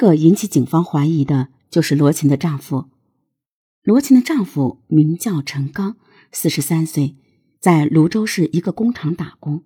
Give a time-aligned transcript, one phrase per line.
[0.00, 2.86] 个引起警方怀疑的就是罗琴的丈夫。
[3.82, 5.96] 罗琴的丈夫名叫陈刚，
[6.32, 7.16] 四十三岁，
[7.60, 9.62] 在泸州市一个工厂打工，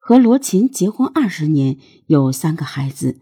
[0.00, 3.20] 和罗琴结婚二十年，有三个孩子。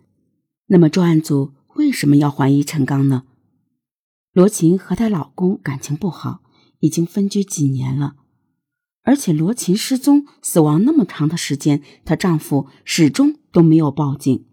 [0.69, 3.25] 那么专案组为什么要怀疑陈刚呢？
[4.33, 6.41] 罗琴和她老公感情不好，
[6.79, 8.15] 已经分居几年了。
[9.03, 14.47] 而且罗琴失踪、死亡那么长的时间，她丈夫始终都没有报警。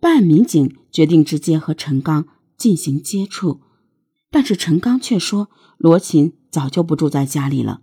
[0.00, 3.60] 办案民警决定直接和陈刚进行接触，
[4.30, 7.82] 但是陈刚却说罗琴早就不住在家里了，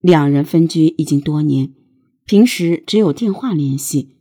[0.00, 1.74] 两人分居已经多年，
[2.24, 4.14] 平时只有电话联系。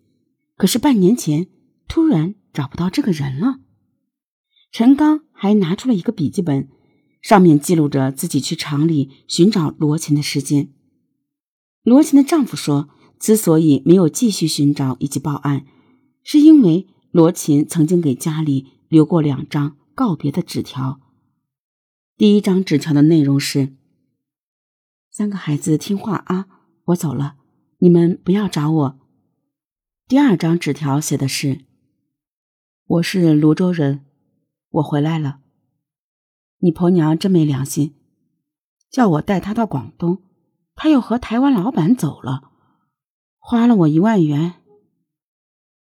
[0.58, 1.46] 可是半年前
[1.88, 3.60] 突然找不到这个人了。
[4.72, 6.68] 陈刚还拿出了一个笔记本，
[7.22, 10.74] 上面记录着自己去厂里寻找罗琴的时间。
[11.84, 12.90] 罗琴的丈夫说，
[13.20, 15.68] 之所以没有继续寻找以及报案，
[16.24, 16.88] 是因为。
[17.18, 21.02] 罗琴曾经给家里留过两张告别的纸条。
[22.16, 23.76] 第一张纸条的内容是
[25.10, 26.46] ：“三个孩子听话啊，
[26.84, 27.38] 我走了，
[27.80, 29.00] 你们不要找我。”
[30.08, 31.66] 第二张纸条写的是
[32.86, 34.06] ：“我是泸州人，
[34.70, 35.40] 我回来了。
[36.60, 37.96] 你婆娘真没良心，
[38.92, 40.22] 叫我带她到广东，
[40.76, 42.52] 她又和台湾老板走了，
[43.40, 44.62] 花了我一万元。”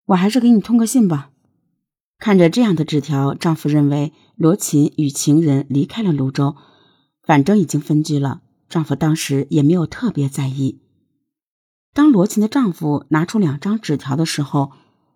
[0.07, 1.31] 我还是给你通个信吧。
[2.23, 6.55] 看着这样的纸条，丈夫认为罗琴与情人离开了泸州，
[7.21, 8.41] 反正已经分居了。
[8.69, 10.79] 丈夫当时也没有特别在意。
[11.93, 14.71] 当罗琴的丈夫拿出两张纸条的时候，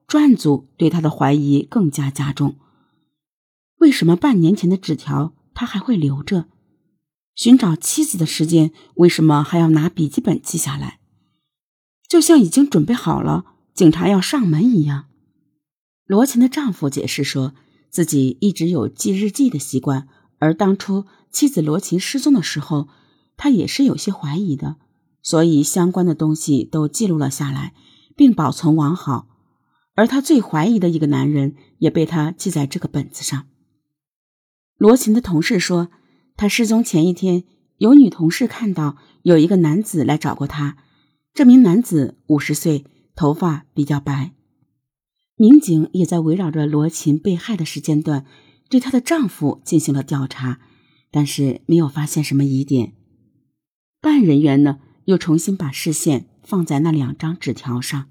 [0.05, 2.58] 专案组对他的怀疑更加加重。
[3.78, 6.47] 为什么半年前的纸条他还会留着？
[7.35, 11.00] 寻找妻子的时间为什么还要拿笔记本记下来？
[12.09, 13.45] 就像已经准备好了。
[13.73, 15.05] 警察要上门一样，
[16.08, 17.53] 罗琴的丈夫解释说，
[17.89, 20.08] 自己一直有记日记的习惯，
[20.39, 22.88] 而当初妻子罗琴失踪的时候，
[23.36, 24.78] 他也是有些怀疑的，
[25.22, 27.73] 所以相关的东西都记录了下来，
[28.16, 29.28] 并保存完好。
[29.95, 33.45] 而他最怀疑的一个男人也被他记在这个本子上。
[34.78, 35.89] 罗琴的同事说，
[36.38, 37.44] 他失踪前一天，
[37.79, 40.78] 有女同事看到有一个男子来找过他，
[41.34, 42.85] 这名男子五十岁。
[43.18, 44.35] 头发比较白，
[45.38, 48.25] 民警也在围绕着罗琴被害的时间段，
[48.70, 50.59] 对她的丈夫进行了调查，
[51.09, 52.94] 但是没有发现什么疑点。
[54.02, 58.09] 办案人员呢，又重新把视线放在那两张纸条上。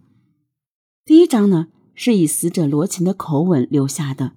[1.05, 4.31] 第一张呢，是以死者罗琴的口吻留下的；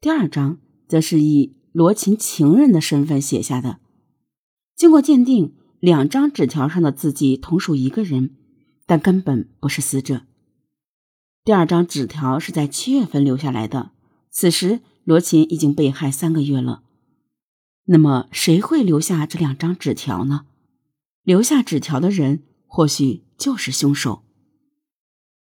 [0.00, 3.78] 第二张则是以罗琴情人的身份写下的。
[4.74, 8.36] 经过鉴定，两张纸条上的字迹同属一个人。
[8.88, 10.22] 但根本不是死者。
[11.46, 13.92] 第二张纸条是在七月份留下来的，
[14.32, 16.82] 此时罗琴已经被害三个月了。
[17.84, 20.46] 那么，谁会留下这两张纸条呢？
[21.22, 24.24] 留下纸条的人或许就是凶手。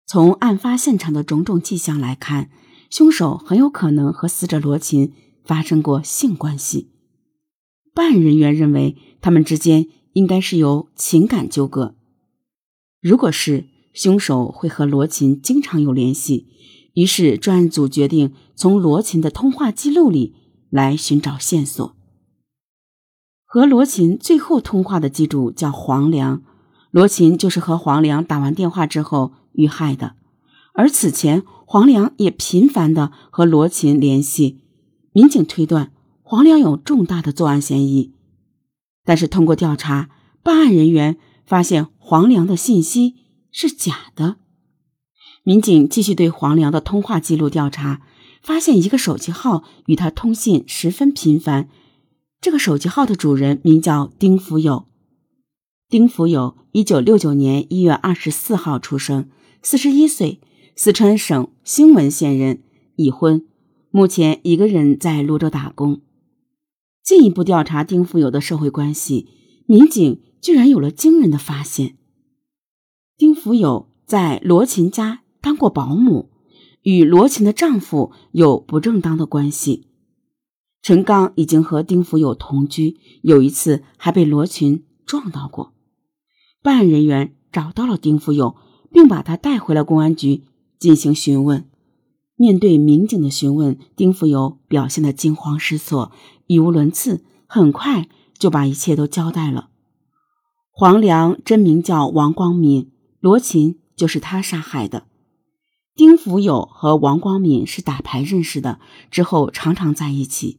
[0.04, 2.50] 从案发现场的种种迹象来看，
[2.90, 5.12] 凶手很有可能和死者罗琴
[5.44, 6.90] 发生过性关系。
[7.94, 11.94] 办案人员认为，他们之间应该是有情感纠葛。
[13.00, 16.46] 如果是凶手会和罗琴经常有联系，
[16.94, 20.34] 于是专案组决定从罗琴的通话记录里
[20.70, 21.94] 来寻找线索。
[23.44, 26.42] 和罗琴最后通话的机主叫黄良，
[26.90, 30.14] 罗琴就是和黄良打完电话之后遇害的。
[30.74, 34.60] 而此前黄良也频繁的和罗琴联系，
[35.12, 35.92] 民警推断
[36.22, 38.14] 黄良有重大的作案嫌疑。
[39.04, 40.08] 但是通过调查，
[40.42, 41.18] 办案人员。
[41.44, 43.16] 发现黄良的信息
[43.52, 44.36] 是假的，
[45.44, 48.00] 民警继续对黄良的通话记录调查，
[48.42, 51.68] 发现一个手机号与他通信十分频繁。
[52.40, 54.86] 这个手机号的主人名叫丁福友。
[55.88, 59.28] 丁福友，一九六九年一月二十四号出生，
[59.62, 60.40] 四十一岁，
[60.74, 62.62] 四川省兴文县人，
[62.96, 63.46] 已婚，
[63.90, 66.00] 目前一个人在泸州打工。
[67.04, 69.28] 进一步调查丁福友的社会关系，
[69.66, 70.20] 民警。
[70.42, 71.96] 居然有了惊人的发现。
[73.16, 76.30] 丁福友在罗琴家当过保姆，
[76.82, 79.88] 与罗琴的丈夫有不正当的关系。
[80.82, 85.72] 陈刚已经和丁福友同居，有一次还被罗琴撞到过。
[86.62, 88.56] 办案人员找到了丁福友，
[88.90, 90.44] 并把他带回了公安局
[90.78, 91.68] 进行询问。
[92.34, 96.10] 面对民警的询问，丁福友表现的惊慌失措、
[96.46, 99.68] 语无伦次，很快就把一切都交代了。
[100.72, 102.90] 黄良真名叫王光敏，
[103.22, 105.06] 罗琴就是他杀害的。
[105.94, 108.80] 丁福友和王光敏是打牌认识的，
[109.12, 110.58] 之后常常在一起。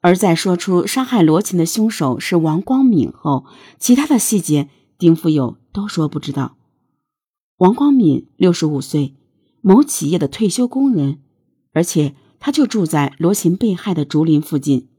[0.00, 3.46] 而在说出杀害罗琴的凶手是王光敏后，
[3.80, 6.56] 其他的细节丁福友都说不知道。
[7.56, 9.16] 王光敏六十五岁，
[9.60, 11.22] 某企业的退休工人，
[11.72, 14.90] 而且他就住在罗琴被害的竹林附近。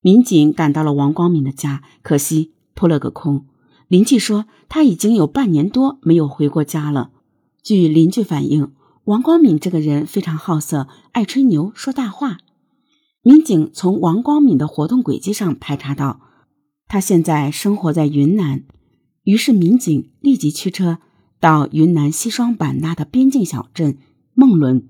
[0.00, 3.46] 民警赶到了王光敏的家，可惜扑了个空。
[3.90, 7.10] 邻居说他已经有半年多没有回过家了。
[7.60, 8.70] 据邻居反映，
[9.06, 12.38] 王光敏这个人非常好色，爱吹牛，说大话。
[13.22, 16.20] 民警从王光敏的活动轨迹上排查到，
[16.86, 18.62] 他现在生活在云南。
[19.24, 20.98] 于是，民警立即驱车
[21.40, 23.98] 到云南西双版纳的边境小镇
[24.34, 24.88] 孟伦。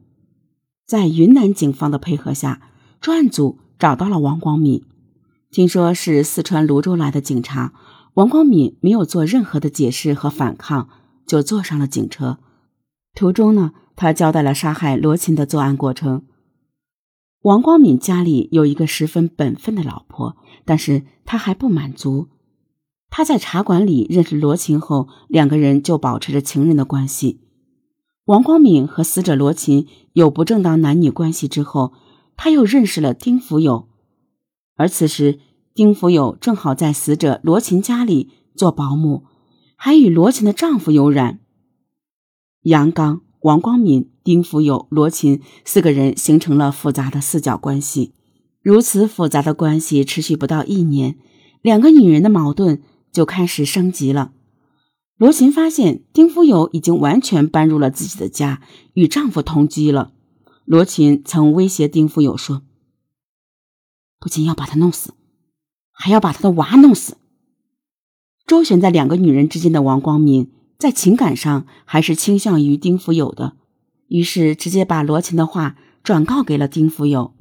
[0.86, 2.60] 在云南警方的配合下，
[3.00, 4.84] 专案组找到了王光敏。
[5.50, 7.72] 听说是四川泸州来的警察，
[8.14, 10.88] 王光敏没有做任何的解释和反抗，
[11.26, 12.38] 就坐上了警车。
[13.14, 16.22] 途中呢，他交代了杀害罗琴的作案过程。
[17.42, 22.28] 王光敏家里有一个十分本分的老婆，但是他还不满足。
[23.08, 27.40] 他在茶馆里认识罗琴后，两个人就保持着情人的关系。
[28.26, 31.92] 王光敏和死者罗琴有不正当男女关系之后，
[32.36, 33.88] 他又认识了丁福友。
[34.76, 35.40] 而此时，
[35.72, 39.24] 丁福友正好在死者罗琴家里做保姆，
[39.76, 41.40] 还与罗琴的丈夫有染。
[42.62, 48.12] 杨刚、王光敏、丁福友、罗琴四个人形成了复杂的四角关系。
[48.62, 51.16] 如此复杂的关系持续不到一年，
[51.62, 54.32] 两个女人的矛盾就开始升级了。
[55.16, 58.60] 罗琴发现丁福友已经完全搬入了自己的家，
[58.94, 60.12] 与丈夫同居了。
[60.64, 62.62] 罗琴曾威胁丁福友说。
[64.18, 65.14] 不仅要把他弄死，
[66.00, 67.18] 还要把他的娃弄死。
[68.46, 73.52] 周旋在两个女人之间的王光敏，在情感上还是倾向于丁福友的，
[74.08, 77.34] 于是直接把罗琴的话转告给了丁福友。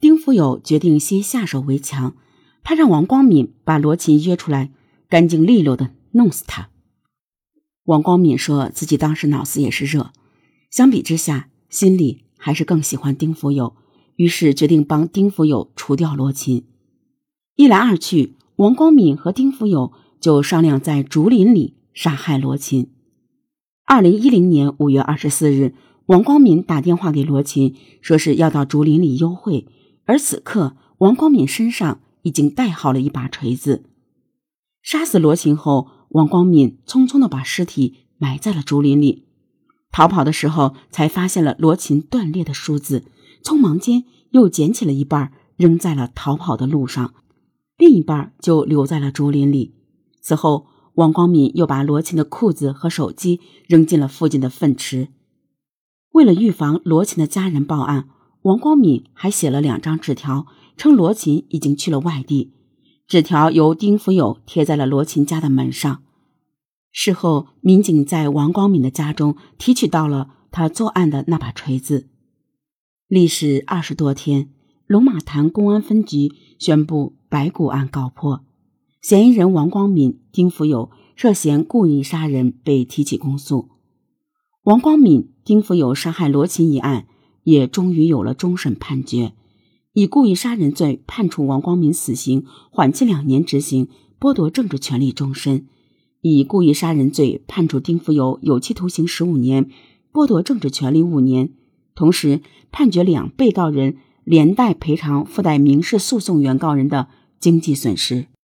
[0.00, 2.16] 丁福友决定先下手为强，
[2.64, 4.72] 他让王光敏把罗琴约出来，
[5.08, 6.70] 干净利落的弄死他。
[7.84, 10.12] 王光敏说自己当时脑子也是热，
[10.70, 13.76] 相比之下，心里还是更喜欢丁福友。
[14.16, 16.64] 于是决定帮丁福友除掉罗琴。
[17.60, 22.90] 一来二去，王光敏和丁福友就商量在竹林里杀害罗琴。
[23.84, 25.74] 二零一零年五月二十四日，
[26.06, 29.66] 王光敏打电话给罗琴，说是要到竹林里幽会。
[30.06, 33.84] 而此刻，王光敏身上已经带好了一把锤子。
[34.80, 39.26] 杀死罗琴后，王光敏匆匆的把尸体埋在了竹林里。
[39.92, 43.04] 逃跑的时候，才发现了罗琴断裂的梳子。
[43.44, 47.12] 匆忙间又捡起了一半，扔在了逃跑的路上，
[47.80, 49.74] 另一半就留在了竹林里。
[50.20, 50.66] 此后，
[50.96, 55.08] 王光敏又把罗琴的裤子和手机扔进了附近的粪池。
[56.10, 58.06] 为了预防罗琴的家人报案，
[58.42, 60.46] 王光敏还写了两张纸条，
[60.76, 62.52] 称罗琴已经去了外地。
[63.06, 66.02] 纸条由丁福友贴在了罗琴家的门上。
[66.92, 72.08] 事后，民警在王光敏的家中提取到了他作案的那把锤子。
[73.08, 74.50] 历时二十多天，
[74.86, 78.44] 龙马潭公安分局宣布白骨案告破，
[79.00, 83.68] 嫌疑人王光敏、丁福友涉嫌故意杀人被提起公诉。
[84.64, 87.06] 王光敏、丁福友杀害罗琴一案
[87.44, 89.32] 也终于有了终审判决，
[89.92, 93.86] 以故意杀人罪判处王光敏死刑，缓期两年执行，
[94.18, 95.66] 剥夺政治权利终身；
[96.22, 99.70] 以故意杀人罪判处丁福友有期徒刑十五年，
[100.12, 101.52] 剥夺政治权利五年。
[101.94, 102.40] 同时
[102.72, 107.06] 判决两被告人连带赔偿附带民事诉讼原告人的
[107.40, 108.26] 经济损失。